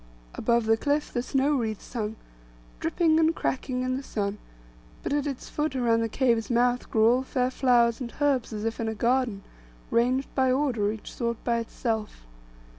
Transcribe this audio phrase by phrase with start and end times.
[0.33, 2.15] Above the cliff the snow wreaths hung,
[2.79, 4.39] dripping and cracking in the sun;
[5.03, 8.65] but at its foot around the cave's mouth grew all fair flowers and herbs, as
[8.65, 9.43] if in a garden,
[9.91, 12.25] ranged in order, each sort by itself.